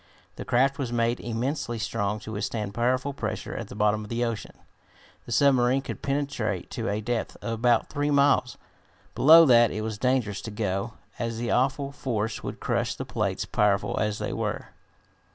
[0.35, 4.25] The craft was made immensely strong to withstand powerful pressure at the bottom of the
[4.25, 4.57] ocean.
[5.27, 8.57] The submarine could penetrate to a depth of about three miles.
[9.13, 13.45] Below that it was dangerous to go, as the awful force would crush the plates,
[13.45, 14.69] powerful as they were.